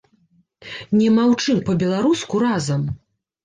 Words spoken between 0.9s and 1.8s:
Не маўчым